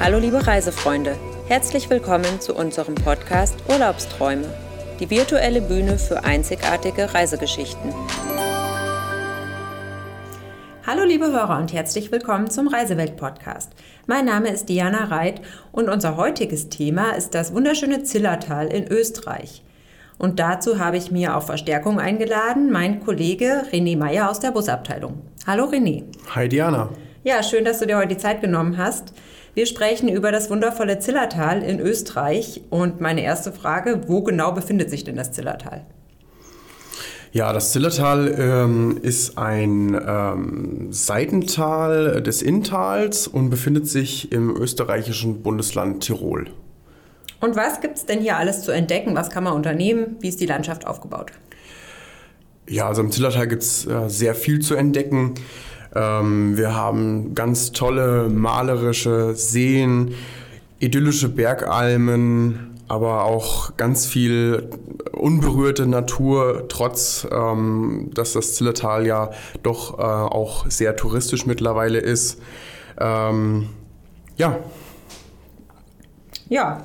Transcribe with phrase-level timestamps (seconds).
[0.00, 1.14] Hallo liebe Reisefreunde,
[1.46, 4.46] herzlich willkommen zu unserem Podcast Urlaubsträume,
[4.98, 7.92] die virtuelle Bühne für einzigartige Reisegeschichten.
[10.86, 13.72] Hallo liebe Hörer und herzlich willkommen zum Reisewelt-Podcast.
[14.06, 19.62] Mein Name ist Diana Reit und unser heutiges Thema ist das wunderschöne Zillertal in Österreich.
[20.16, 25.20] Und dazu habe ich mir auf Verstärkung eingeladen, mein Kollege René Meyer aus der Busabteilung.
[25.46, 26.04] Hallo René.
[26.34, 26.88] Hi Diana.
[27.22, 29.12] Ja, schön, dass du dir heute die Zeit genommen hast.
[29.52, 32.62] Wir sprechen über das wundervolle Zillertal in Österreich.
[32.70, 35.84] Und meine erste Frage, wo genau befindet sich denn das Zillertal?
[37.32, 45.42] Ja, das Zillertal ähm, ist ein ähm, Seitental des Inntals und befindet sich im österreichischen
[45.42, 46.46] Bundesland Tirol.
[47.40, 49.14] Und was gibt es denn hier alles zu entdecken?
[49.14, 50.16] Was kann man unternehmen?
[50.20, 51.32] Wie ist die Landschaft aufgebaut?
[52.66, 55.34] Ja, also im Zillertal gibt es äh, sehr viel zu entdecken.
[55.94, 60.14] Ähm, wir haben ganz tolle malerische Seen,
[60.78, 64.68] idyllische Bergalmen, aber auch ganz viel
[65.12, 69.30] unberührte Natur, trotz ähm, dass das Zillertal ja
[69.62, 72.40] doch äh, auch sehr touristisch mittlerweile ist.
[72.98, 73.68] Ähm,
[74.36, 74.58] ja.
[76.48, 76.82] Ja,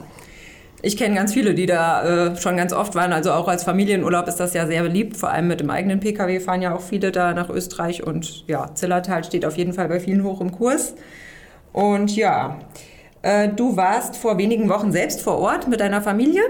[0.82, 3.14] ich kenne ganz viele, die da äh, schon ganz oft waren.
[3.14, 5.18] Also auch als Familienurlaub ist das ja sehr beliebt.
[5.18, 8.04] Vor allem mit dem eigenen Pkw fahren ja auch viele da nach Österreich.
[8.04, 10.94] Und ja, Zillertal steht auf jeden Fall bei vielen hoch im Kurs.
[11.74, 12.60] Und ja,
[13.22, 16.42] äh, du warst vor wenigen Wochen selbst vor Ort mit deiner Familie.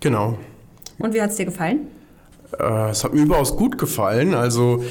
[0.00, 0.38] Genau.
[0.98, 1.86] Und wie hat es dir gefallen?
[2.58, 4.34] Äh, es hat mir überaus gut gefallen.
[4.34, 4.82] Also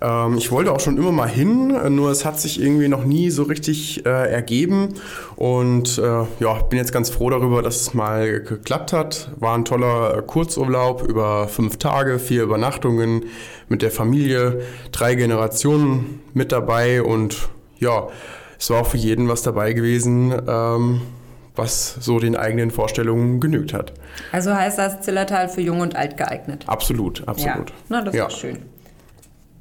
[0.00, 3.30] ähm, ich wollte auch schon immer mal hin, nur es hat sich irgendwie noch nie
[3.30, 4.94] so richtig äh, ergeben.
[5.36, 9.30] Und äh, ja, bin jetzt ganz froh darüber, dass es mal geklappt hat.
[9.38, 13.24] War ein toller äh, Kurzurlaub über fünf Tage, vier Übernachtungen
[13.68, 18.08] mit der Familie, drei Generationen mit dabei und ja,
[18.58, 20.34] es war auch für jeden was dabei gewesen.
[20.48, 21.00] Ähm,
[21.58, 23.92] was so den eigenen Vorstellungen genügt hat.
[24.32, 26.64] Also heißt das Zillertal für Jung und Alt geeignet?
[26.66, 27.70] Absolut, absolut.
[27.70, 28.26] Ja, na, das ja.
[28.26, 28.58] ist schön.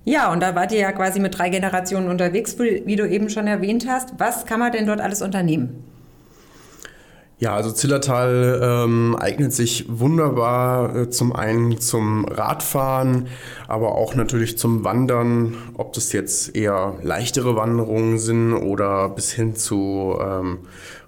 [0.06, 3.46] Ja, und da wart ihr ja quasi mit drei Generationen unterwegs, wie du eben schon
[3.46, 4.14] erwähnt hast.
[4.18, 5.84] Was kann man denn dort alles unternehmen?
[7.40, 13.28] Ja, also Zillertal ähm, eignet sich wunderbar äh, zum einen zum Radfahren,
[13.68, 19.56] aber auch natürlich zum Wandern, ob das jetzt eher leichtere Wanderungen sind oder bis hin
[19.56, 20.60] zu ähm,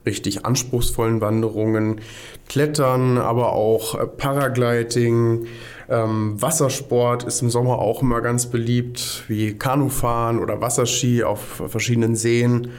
[0.06, 2.02] richtig anspruchsvollen Wanderungen,
[2.48, 5.46] Klettern, aber auch äh, Paragliding,
[5.90, 12.16] ähm, Wassersport ist im Sommer auch immer ganz beliebt, wie Kanufahren oder Wasserski auf verschiedenen
[12.16, 12.70] Seen.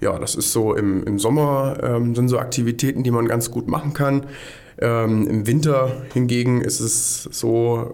[0.00, 3.68] Ja, das ist so im, im Sommer ähm, sind so Aktivitäten, die man ganz gut
[3.68, 4.26] machen kann.
[4.78, 7.92] Ähm, Im Winter hingegen ist es so,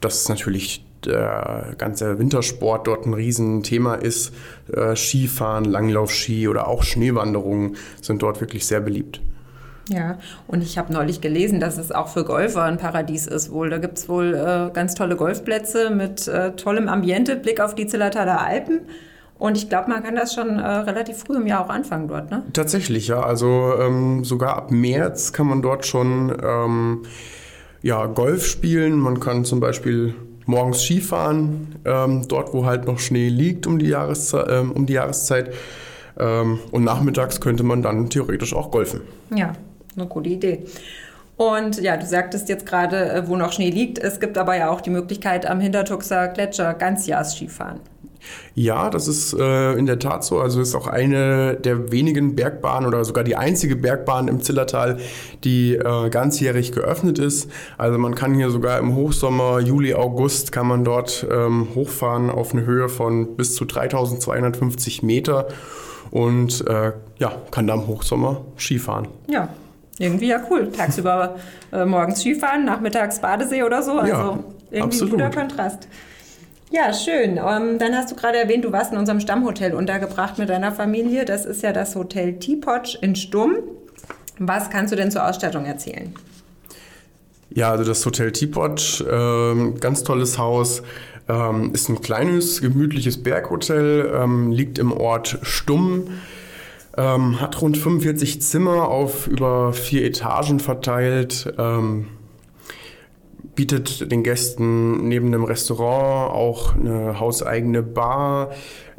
[0.00, 4.32] dass natürlich der ganze Wintersport dort ein Riesenthema ist.
[4.72, 9.20] Äh, Skifahren, Langlaufski oder auch Schneewanderungen sind dort wirklich sehr beliebt.
[9.88, 13.68] Ja, und ich habe neulich gelesen, dass es auch für Golfer ein Paradies ist wohl.
[13.68, 17.86] Da gibt es wohl äh, ganz tolle Golfplätze mit äh, tollem Ambiente, Blick auf die
[17.86, 18.80] Zillertaler Alpen.
[19.38, 22.30] Und ich glaube, man kann das schon äh, relativ früh im Jahr auch anfangen dort,
[22.30, 22.44] ne?
[22.52, 23.20] Tatsächlich, ja.
[23.20, 27.02] Also ähm, sogar ab März kann man dort schon ähm,
[27.82, 28.98] ja, Golf spielen.
[28.98, 30.14] Man kann zum Beispiel
[30.46, 34.94] morgens Skifahren, ähm, dort wo halt noch Schnee liegt um die, Jahreszei ähm, um die
[34.94, 35.52] Jahreszeit.
[36.18, 39.00] Ähm, und nachmittags könnte man dann theoretisch auch golfen.
[39.34, 39.54] Ja,
[39.96, 40.64] eine gute Idee.
[41.36, 43.98] Und ja, du sagtest jetzt gerade, äh, wo noch Schnee liegt.
[43.98, 47.80] Es gibt aber ja auch die Möglichkeit, am Hintertuxer Gletscher ganzjahrs Skifahren.
[48.54, 50.38] Ja, das ist äh, in der Tat so.
[50.40, 54.98] Also ist auch eine der wenigen Bergbahnen oder sogar die einzige Bergbahn im Zillertal,
[55.42, 57.50] die äh, ganzjährig geöffnet ist.
[57.78, 62.52] Also man kann hier sogar im Hochsommer, Juli, August, kann man dort ähm, hochfahren auf
[62.52, 65.48] eine Höhe von bis zu 3250 Meter
[66.10, 69.08] und äh, ja, kann da im Hochsommer Skifahren.
[69.26, 69.48] Ja,
[69.98, 70.70] irgendwie ja cool.
[70.70, 71.36] Tagsüber
[71.72, 73.98] äh, morgens Skifahren, nachmittags Badesee oder so.
[73.98, 74.38] Also ja,
[74.70, 75.14] irgendwie absolut.
[75.14, 75.88] ein guter Kontrast.
[76.74, 77.36] Ja, schön.
[77.36, 81.24] Ähm, dann hast du gerade erwähnt, du warst in unserem Stammhotel untergebracht mit deiner Familie.
[81.24, 83.58] Das ist ja das Hotel Teapot in Stumm.
[84.40, 86.12] Was kannst du denn zur Ausstattung erzählen?
[87.50, 90.82] Ja, also das Hotel Teapot, ähm, ganz tolles Haus,
[91.28, 96.08] ähm, ist ein kleines, gemütliches Berghotel, ähm, liegt im Ort Stumm
[96.96, 101.52] ähm, hat rund 45 Zimmer auf über vier Etagen verteilt.
[103.54, 108.50] Bietet den Gästen neben dem Restaurant auch eine hauseigene Bar,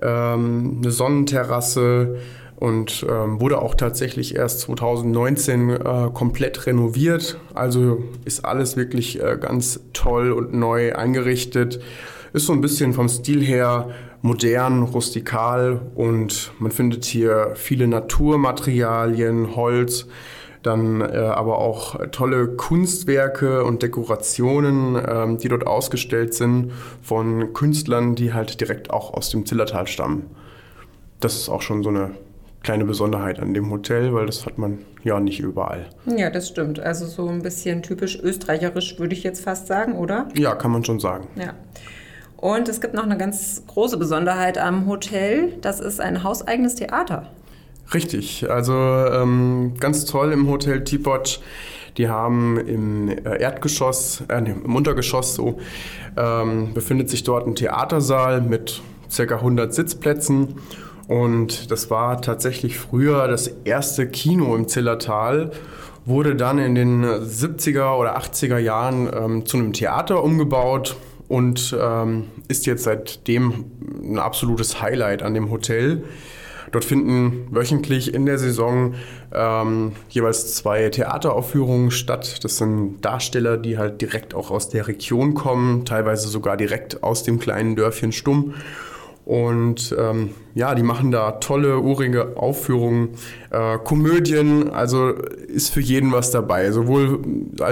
[0.01, 2.17] ähm, eine Sonnenterrasse
[2.57, 5.77] und ähm, wurde auch tatsächlich erst 2019 äh,
[6.13, 7.37] komplett renoviert.
[7.53, 11.81] Also ist alles wirklich äh, ganz toll und neu eingerichtet.
[12.33, 13.89] Ist so ein bisschen vom Stil her
[14.21, 20.07] modern, rustikal und man findet hier viele Naturmaterialien, Holz,
[20.65, 26.71] dann äh, aber auch tolle Kunstwerke und Dekorationen, ähm, die dort ausgestellt sind
[27.01, 30.29] von Künstlern, die halt direkt auch aus dem Zillertal stammen.
[31.19, 32.11] Das ist auch schon so eine
[32.65, 35.85] kleine Besonderheit an dem Hotel, weil das hat man ja nicht überall.
[36.05, 36.79] Ja, das stimmt.
[36.79, 40.27] Also so ein bisschen typisch österreicherisch würde ich jetzt fast sagen, oder?
[40.35, 41.27] Ja, kann man schon sagen.
[41.35, 41.53] Ja.
[42.37, 45.53] Und es gibt noch eine ganz große Besonderheit am Hotel.
[45.61, 47.27] Das ist ein hauseigenes Theater.
[47.93, 51.39] Richtig, also ähm, ganz toll im Hotel Teapot.
[51.97, 55.59] Die haben im äh, Erdgeschoss, äh, nee, im Untergeschoss so,
[56.17, 58.81] ähm, befindet sich dort ein Theatersaal mit
[59.15, 59.35] ca.
[59.35, 60.55] 100 Sitzplätzen.
[61.07, 65.51] Und das war tatsächlich früher das erste Kino im Zillertal,
[66.05, 70.97] wurde dann in den 70er oder 80er Jahren ähm, zu einem Theater umgebaut
[71.27, 73.65] und ähm, ist jetzt seitdem
[74.03, 76.03] ein absolutes Highlight an dem Hotel.
[76.75, 78.95] Dort finden wöchentlich in der Saison
[79.33, 82.43] ähm, jeweils zwei Theateraufführungen statt.
[82.43, 87.23] Das sind Darsteller, die halt direkt auch aus der Region kommen, teilweise sogar direkt aus
[87.23, 88.55] dem kleinen Dörfchen Stumm.
[89.23, 93.11] Und ähm, ja, die machen da tolle, urige Aufführungen,
[93.51, 97.21] äh, Komödien, also ist für jeden was dabei, sowohl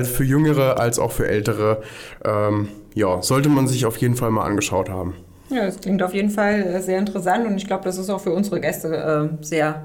[0.05, 1.81] für Jüngere als auch für Ältere.
[2.23, 5.13] Ähm, ja, sollte man sich auf jeden Fall mal angeschaut haben.
[5.49, 8.21] Ja, das klingt auf jeden Fall äh, sehr interessant und ich glaube, das ist auch
[8.21, 9.83] für unsere Gäste äh, sehr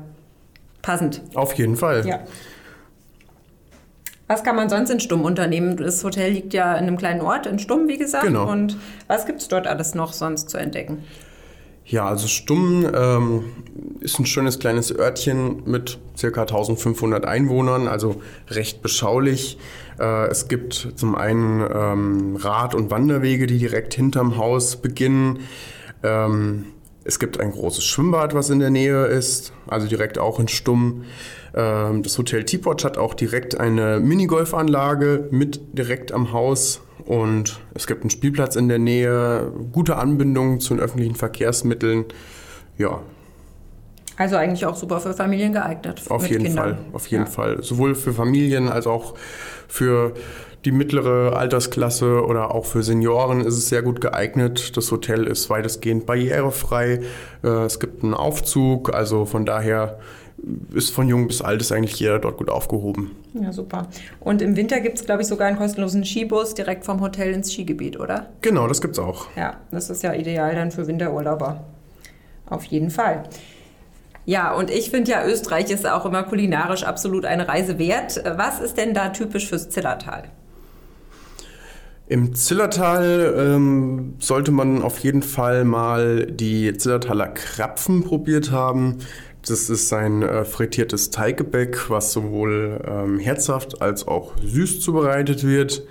[0.83, 1.23] passend.
[1.35, 2.07] Auf jeden Fall.
[2.07, 2.21] Ja.
[4.29, 5.77] Was kann man sonst in Stumm unternehmen?
[5.79, 8.25] Das Hotel liegt ja in einem kleinen Ort in Stumm, wie gesagt.
[8.25, 8.51] Genau.
[8.51, 8.77] Und
[9.07, 11.03] was gibt es dort alles noch sonst zu entdecken?
[11.89, 13.45] Ja, also Stumm ähm,
[14.01, 16.43] ist ein schönes kleines Örtchen mit ca.
[16.43, 19.57] 1500 Einwohnern, also recht beschaulich.
[19.99, 25.39] Äh, es gibt zum einen ähm, Rad- und Wanderwege, die direkt hinterm Haus beginnen.
[26.03, 26.67] Ähm,
[27.09, 31.05] es gibt ein großes Schwimmbad, was in der Nähe ist, also direkt auch in Stumm.
[31.55, 37.87] Ähm, das Hotel Teapot hat auch direkt eine Minigolfanlage mit direkt am Haus und es
[37.87, 42.05] gibt einen Spielplatz in der Nähe, gute Anbindung zu den öffentlichen Verkehrsmitteln.
[42.77, 43.01] Ja.
[44.19, 46.03] Also eigentlich auch super für Familien geeignet.
[46.11, 46.75] Auf jeden Kindern.
[46.75, 47.31] Fall, auf jeden ja.
[47.31, 47.63] Fall.
[47.63, 49.15] Sowohl für Familien als auch
[49.67, 50.13] für
[50.69, 54.77] die mittlere Altersklasse oder auch für Senioren ist es sehr gut geeignet.
[54.77, 57.01] Das Hotel ist weitestgehend barrierefrei.
[57.43, 59.99] Äh, es gibt einen Aufzug, also von daher
[60.75, 63.13] ist von jung bis alt ist eigentlich jeder dort gut aufgehoben.
[63.33, 63.89] Ja, super.
[64.21, 67.51] Und im Winter gibt es, glaube ich, sogar einen kostenlosen Skibus direkt vom Hotel ins
[67.51, 68.27] Skigebiet, oder?
[68.43, 69.27] Genau, das gibt es auch.
[69.37, 71.65] Ja, das ist ja ideal dann für Winterurlauber.
[72.45, 73.23] Auf jeden Fall.
[74.27, 78.23] Ja, und ich finde ja, Österreich ist auch immer kulinarisch absolut eine Reise wert.
[78.37, 80.25] Was ist denn da typisch fürs Zillertal?
[82.09, 88.99] Im Zillertal ähm, sollte man auf jeden Fall mal die Zillertaler Krapfen probiert haben.
[89.47, 95.87] Das ist ein äh, frittiertes Teiggebäck, was sowohl ähm, herzhaft als auch süß zubereitet wird.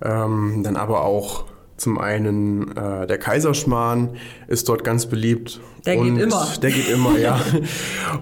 [0.00, 1.44] Ähm, dann aber auch
[1.76, 4.16] zum einen äh, der Kaiserschmarrn
[4.46, 5.60] ist dort ganz beliebt.
[5.84, 6.46] Der geht immer.
[6.62, 7.40] Der geht immer, ja.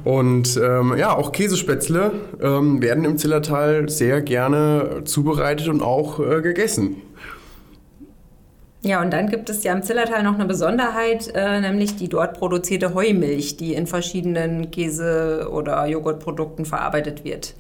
[0.03, 6.41] Und ähm, ja, auch Käsespätzle ähm, werden im Zillertal sehr gerne zubereitet und auch äh,
[6.41, 7.03] gegessen.
[8.83, 12.39] Ja, und dann gibt es ja im Zillertal noch eine Besonderheit, äh, nämlich die dort
[12.39, 17.55] produzierte Heumilch, die in verschiedenen Käse- oder Joghurtprodukten verarbeitet wird.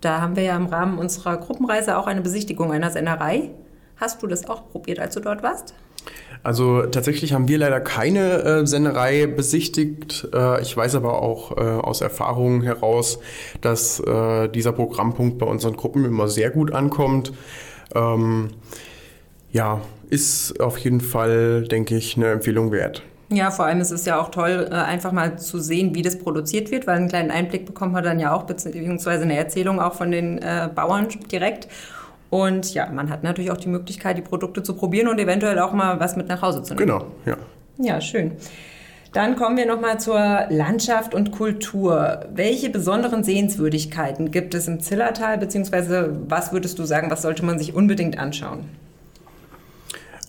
[0.00, 3.50] Da haben wir ja im Rahmen unserer Gruppenreise auch eine Besichtigung einer Sennerei.
[3.96, 5.74] Hast du das auch probiert, als du dort warst?
[6.44, 10.28] Also tatsächlich haben wir leider keine äh, Sennerei besichtigt.
[10.32, 13.18] Äh, ich weiß aber auch äh, aus Erfahrung heraus,
[13.60, 17.32] dass äh, dieser Programmpunkt bei unseren Gruppen immer sehr gut ankommt.
[17.94, 18.50] Ähm,
[19.52, 19.80] ja,
[20.12, 23.02] ist auf jeden Fall, denke ich, eine Empfehlung wert.
[23.30, 26.18] Ja, vor allem ist es ja auch toll, äh, einfach mal zu sehen, wie das
[26.18, 29.94] produziert wird, weil einen kleinen Einblick bekommt man dann ja auch, beziehungsweise eine Erzählung auch
[29.94, 31.66] von den äh, Bauern direkt.
[32.28, 35.72] Und ja, man hat natürlich auch die Möglichkeit, die Produkte zu probieren und eventuell auch
[35.72, 36.86] mal was mit nach Hause zu nehmen.
[36.86, 37.36] Genau, ja.
[37.78, 38.32] Ja, schön.
[39.14, 42.26] Dann kommen wir nochmal zur Landschaft und Kultur.
[42.34, 47.58] Welche besonderen Sehenswürdigkeiten gibt es im Zillertal, beziehungsweise was würdest du sagen, was sollte man
[47.58, 48.68] sich unbedingt anschauen?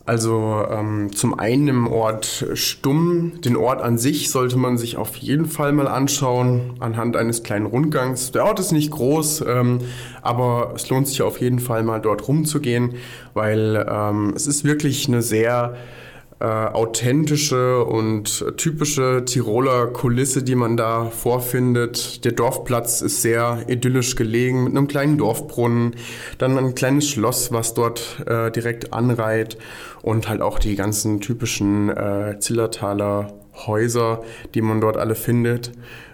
[0.06, 3.40] Also ähm, zum einen im Ort Stumm.
[3.42, 7.66] Den Ort an sich sollte man sich auf jeden Fall mal anschauen, anhand eines kleinen
[7.66, 8.32] Rundgangs.
[8.32, 9.80] Der Ort ist nicht groß, ähm,
[10.22, 12.96] aber es lohnt sich auf jeden Fall mal dort rumzugehen,
[13.34, 15.78] weil ähm, es ist wirklich eine sehr
[16.44, 22.26] äh, authentische und typische Tiroler Kulisse, die man da vorfindet.
[22.26, 25.96] Der Dorfplatz ist sehr idyllisch gelegen mit einem kleinen Dorfbrunnen,
[26.40, 29.58] dann ein kleines Schloss, was dort äh, direkt anreiht
[30.02, 33.34] und halt auch die ganzen typischen äh, Zillertaler
[33.66, 34.22] Häuser,
[34.54, 35.72] die man dort alle findet.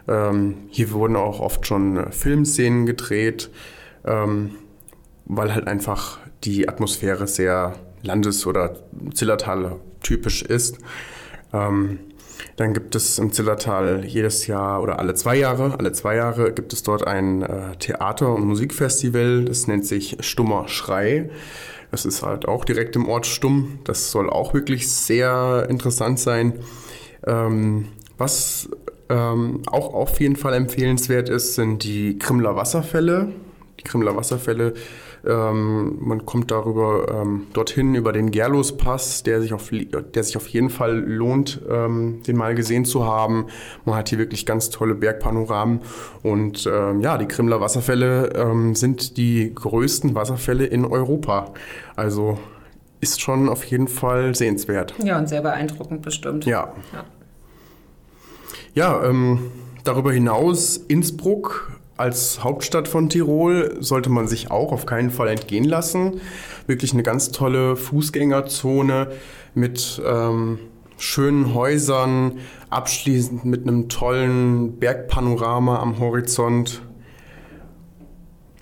[0.07, 3.49] Ähm, hier wurden auch oft schon Filmszenen gedreht,
[4.05, 4.51] ähm,
[5.25, 8.75] weil halt einfach die Atmosphäre sehr Landes- oder
[9.13, 10.77] Zillertaler typisch ist.
[11.53, 11.99] Ähm,
[12.55, 16.73] dann gibt es im Zillertal jedes Jahr oder alle zwei Jahre, alle zwei Jahre gibt
[16.73, 19.45] es dort ein äh, Theater- und Musikfestival.
[19.45, 21.29] Das nennt sich Stummer Schrei.
[21.91, 23.79] Das ist halt auch direkt im Ort Stumm.
[23.83, 26.59] Das soll auch wirklich sehr interessant sein.
[27.25, 27.87] Ähm,
[28.17, 28.69] was
[29.09, 33.31] ähm, auch auf jeden Fall empfehlenswert ist, sind die Krimler Wasserfälle.
[33.79, 34.73] Die Krimler Wasserfälle
[35.27, 40.47] ähm, man kommt darüber ähm, dorthin über den Gerlospass, der sich auf, der sich auf
[40.47, 43.47] jeden Fall lohnt, ähm, den mal gesehen zu haben.
[43.85, 45.81] Man hat hier wirklich ganz tolle Bergpanoramen
[46.23, 51.53] und ähm, ja, die Krimler Wasserfälle ähm, sind die größten Wasserfälle in Europa.
[51.95, 52.39] Also
[53.01, 54.93] ist schon auf jeden Fall sehenswert.
[55.03, 56.45] Ja, und sehr beeindruckend bestimmt.
[56.45, 56.73] Ja.
[56.93, 57.05] Ja,
[58.73, 59.51] ja ähm,
[59.83, 65.65] darüber hinaus Innsbruck als Hauptstadt von Tirol sollte man sich auch auf keinen Fall entgehen
[65.65, 66.21] lassen.
[66.65, 69.09] Wirklich eine ganz tolle Fußgängerzone
[69.53, 70.59] mit ähm,
[70.97, 72.39] schönen Häusern,
[72.69, 76.81] abschließend mit einem tollen Bergpanorama am Horizont.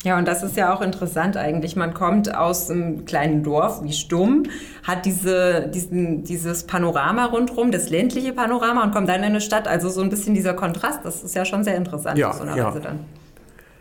[0.03, 1.75] Ja, und das ist ja auch interessant eigentlich.
[1.75, 4.44] Man kommt aus einem kleinen Dorf wie Stumm,
[4.84, 9.67] hat diese, diesen, dieses Panorama rundherum, das ländliche Panorama und kommt dann in eine Stadt.
[9.67, 12.44] Also so ein bisschen dieser Kontrast, das ist ja schon sehr interessant ja, auf so
[12.44, 12.70] einer ja.
[12.70, 13.00] Reise dann.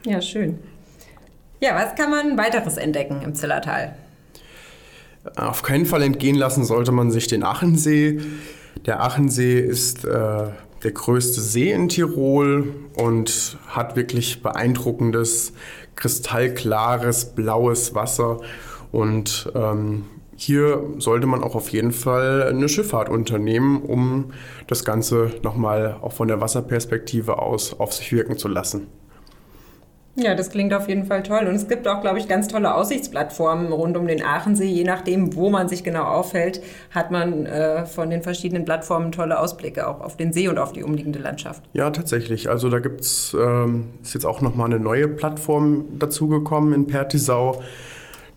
[0.06, 0.60] Ja, schön.
[1.60, 3.96] Ja, was kann man weiteres entdecken im Zillertal?
[5.34, 8.20] Auf keinen Fall entgehen lassen sollte man sich den Achensee.
[8.86, 10.44] Der Achensee ist äh,
[10.84, 15.54] der größte See in Tirol und hat wirklich beeindruckendes,
[15.96, 18.38] kristallklares, blaues Wasser.
[18.92, 20.04] Und ähm,
[20.36, 24.30] hier sollte man auch auf jeden Fall eine Schifffahrt unternehmen, um
[24.68, 28.86] das Ganze nochmal auch von der Wasserperspektive aus auf sich wirken zu lassen.
[30.18, 31.46] Ja, das klingt auf jeden Fall toll.
[31.46, 34.64] Und es gibt auch, glaube ich, ganz tolle Aussichtsplattformen rund um den Aachensee.
[34.64, 39.38] Je nachdem, wo man sich genau aufhält, hat man äh, von den verschiedenen Plattformen tolle
[39.38, 41.62] Ausblicke auch auf den See und auf die umliegende Landschaft.
[41.74, 42.48] Ja, tatsächlich.
[42.48, 47.62] Also da gibt's, ähm, ist jetzt auch nochmal eine neue Plattform dazugekommen in Pertisau.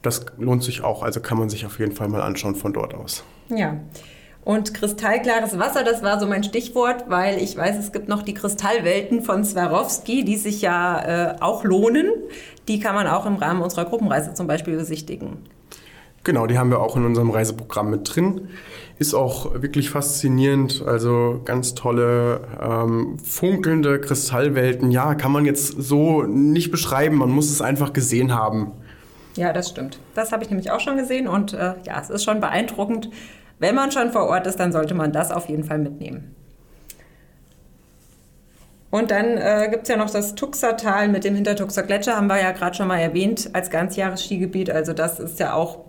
[0.02, 2.94] Das lohnt sich auch, also kann man sich auf jeden Fall mal anschauen von dort
[2.94, 3.24] aus.
[3.50, 3.78] Ja.
[4.50, 8.34] Und kristallklares Wasser, das war so mein Stichwort, weil ich weiß, es gibt noch die
[8.34, 12.10] Kristallwelten von Swarovski, die sich ja äh, auch lohnen.
[12.68, 15.38] Die kann man auch im Rahmen unserer Gruppenreise zum Beispiel besichtigen.
[16.24, 18.50] Genau, die haben wir auch in unserem Reiseprogramm mit drin.
[18.98, 20.84] Ist auch wirklich faszinierend.
[20.84, 24.90] Also ganz tolle, ähm, funkelnde Kristallwelten.
[24.90, 27.18] Ja, kann man jetzt so nicht beschreiben.
[27.18, 28.72] Man muss es einfach gesehen haben.
[29.36, 30.00] Ja, das stimmt.
[30.16, 33.10] Das habe ich nämlich auch schon gesehen und äh, ja, es ist schon beeindruckend,
[33.60, 36.36] wenn man schon vor Ort ist, dann sollte man das auf jeden Fall mitnehmen.
[38.92, 42.42] Und dann äh, gibt es ja noch das Tuxertal mit dem Hintertuxer Gletscher, haben wir
[42.42, 44.72] ja gerade schon mal erwähnt, als Ganzjahresskigebiet.
[44.72, 45.86] Also das ist ja auch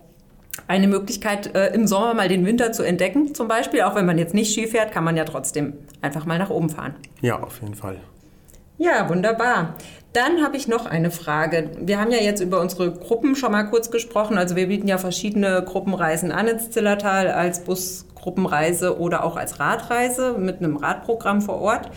[0.67, 3.33] eine Möglichkeit, äh, im Sommer mal den Winter zu entdecken.
[3.33, 6.37] Zum Beispiel, auch wenn man jetzt nicht Ski fährt, kann man ja trotzdem einfach mal
[6.37, 6.95] nach oben fahren.
[7.21, 7.97] Ja, auf jeden Fall.
[8.81, 9.75] Ja, wunderbar.
[10.11, 11.69] Dann habe ich noch eine Frage.
[11.79, 14.39] Wir haben ja jetzt über unsere Gruppen schon mal kurz gesprochen.
[14.39, 20.35] Also wir bieten ja verschiedene Gruppenreisen an ins Zillertal als Busgruppenreise oder auch als Radreise
[20.39, 21.91] mit einem Radprogramm vor Ort.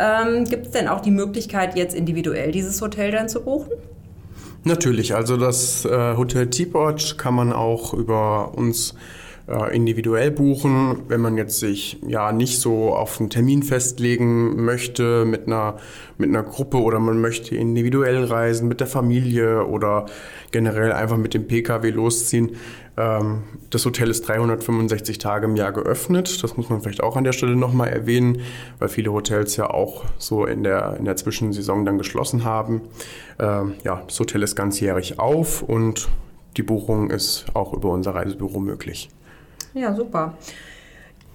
[0.00, 3.70] Ähm, Gibt es denn auch die Möglichkeit, jetzt individuell dieses Hotel dann zu buchen?
[4.64, 8.96] Natürlich, also das äh, Hotel Teapot kann man auch über uns
[9.48, 11.02] äh, individuell buchen.
[11.08, 15.76] Wenn man jetzt sich ja nicht so auf einen Termin festlegen möchte mit einer,
[16.18, 20.06] mit einer Gruppe oder man möchte individuell reisen mit der Familie oder
[20.50, 22.56] generell einfach mit dem Pkw losziehen.
[22.96, 26.42] Ähm, das Hotel ist 365 Tage im Jahr geöffnet.
[26.42, 28.42] Das muss man vielleicht auch an der Stelle nochmal erwähnen,
[28.78, 32.82] weil viele Hotels ja auch so in der, in der Zwischensaison dann geschlossen haben.
[33.38, 36.08] Ähm, ja, das Hotel ist ganzjährig auf und
[36.56, 39.08] die Buchung ist auch über unser Reisebüro möglich.
[39.78, 40.34] Ja, super.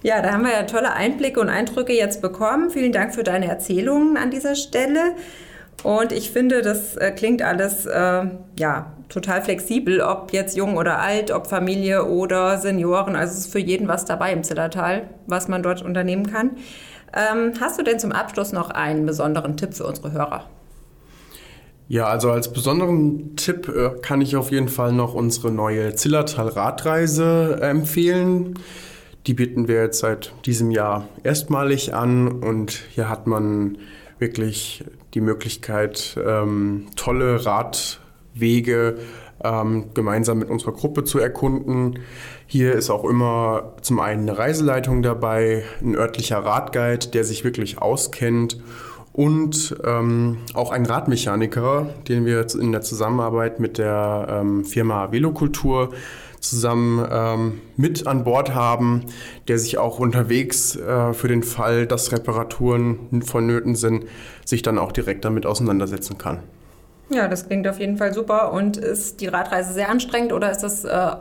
[0.02, 2.68] Ja, da haben wir ja tolle Einblicke und Eindrücke jetzt bekommen.
[2.68, 5.14] Vielen Dank für deine Erzählungen an dieser Stelle.
[5.82, 8.24] Und ich finde, das äh, klingt alles äh,
[8.58, 13.16] ja, total flexibel, ob jetzt jung oder alt, ob Familie oder Senioren.
[13.16, 16.50] Also es ist für jeden was dabei im Zillertal, was man dort unternehmen kann.
[17.14, 20.44] Ähm, hast du denn zum Abschluss noch einen besonderen Tipp für unsere Hörer?
[21.94, 27.60] Ja, also als besonderen Tipp äh, kann ich auf jeden Fall noch unsere neue Zillertal-Radreise
[27.62, 28.58] empfehlen.
[29.28, 33.78] Die bieten wir jetzt seit diesem Jahr erstmalig an und hier hat man
[34.18, 34.82] wirklich
[35.14, 38.96] die Möglichkeit, ähm, tolle Radwege
[39.44, 42.00] ähm, gemeinsam mit unserer Gruppe zu erkunden.
[42.48, 47.80] Hier ist auch immer zum einen eine Reiseleitung dabei, ein örtlicher Radguide, der sich wirklich
[47.80, 48.58] auskennt
[49.14, 55.90] und ähm, auch ein Radmechaniker, den wir in der Zusammenarbeit mit der ähm, Firma Velokultur
[56.40, 59.06] zusammen ähm, mit an Bord haben,
[59.46, 64.04] der sich auch unterwegs äh, für den Fall, dass Reparaturen vonnöten sind,
[64.44, 66.40] sich dann auch direkt damit auseinandersetzen kann.
[67.08, 68.52] Ja, das klingt auf jeden Fall super.
[68.52, 71.12] Und ist die Radreise sehr anstrengend oder ist das äh,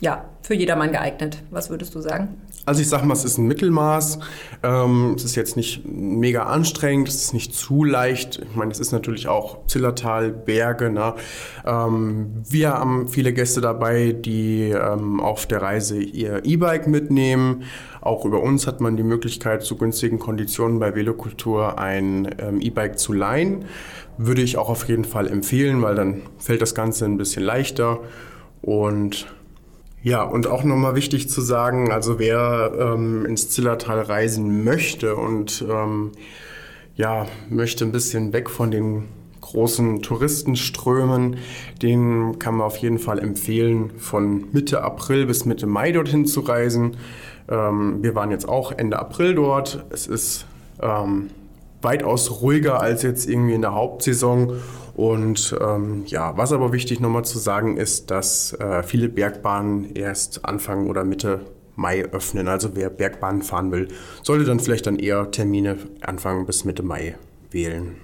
[0.00, 1.42] ja, für jedermann geeignet?
[1.50, 2.36] Was würdest du sagen?
[2.66, 4.18] Also ich sage mal, es ist ein Mittelmaß.
[4.62, 8.40] Ähm, es ist jetzt nicht mega anstrengend, es ist nicht zu leicht.
[8.42, 10.90] Ich meine, es ist natürlich auch Zillertal, Berge.
[10.90, 11.14] Ne?
[11.64, 17.64] Ähm, wir haben viele Gäste dabei, die ähm, auf der Reise ihr E-Bike mitnehmen.
[18.00, 22.98] Auch über uns hat man die Möglichkeit, zu günstigen Konditionen bei Velokultur ein ähm, E-Bike
[22.98, 23.66] zu leihen.
[24.16, 28.00] Würde ich auch auf jeden Fall empfehlen, weil dann fällt das Ganze ein bisschen leichter
[28.62, 29.26] und
[30.04, 35.64] ja, und auch nochmal wichtig zu sagen, also wer ähm, ins Zillertal reisen möchte und
[35.66, 36.12] ähm,
[36.94, 39.08] ja, möchte ein bisschen weg von den
[39.40, 41.38] großen Touristenströmen,
[41.80, 46.40] den kann man auf jeden Fall empfehlen, von Mitte April bis Mitte Mai dorthin zu
[46.40, 46.98] reisen.
[47.48, 49.86] Ähm, wir waren jetzt auch Ende April dort.
[49.88, 50.44] Es ist
[50.82, 51.30] ähm,
[51.80, 54.52] weitaus ruhiger als jetzt irgendwie in der Hauptsaison
[54.94, 60.44] und ähm, ja, was aber wichtig nochmal zu sagen ist, dass äh, viele Bergbahnen erst
[60.44, 61.40] Anfang oder Mitte
[61.76, 62.46] Mai öffnen.
[62.46, 63.88] Also wer Bergbahnen fahren will,
[64.22, 67.16] sollte dann vielleicht dann eher Termine Anfang bis Mitte Mai
[67.50, 67.96] wählen.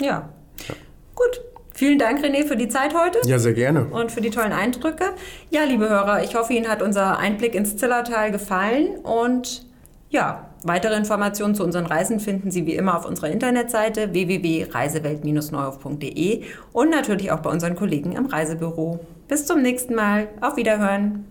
[0.00, 0.28] Ja.
[0.68, 0.74] ja.
[1.14, 1.40] Gut.
[1.76, 3.18] Vielen Dank, René, für die Zeit heute.
[3.28, 3.86] Ja, sehr gerne.
[3.86, 5.06] Und für die tollen Eindrücke.
[5.50, 8.98] Ja, liebe Hörer, ich hoffe, Ihnen hat unser Einblick ins Zillertal gefallen.
[9.02, 9.66] Und
[10.08, 16.42] ja, weitere Informationen zu unseren Reisen finden Sie wie immer auf unserer Internetseite www.reisewelt-neuhof.de
[16.72, 18.98] und natürlich auch bei unseren Kollegen im Reisebüro.
[19.28, 20.26] Bis zum nächsten Mal.
[20.40, 21.26] Auf Wiederhören.